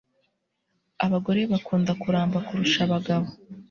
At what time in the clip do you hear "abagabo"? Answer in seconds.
2.87-3.27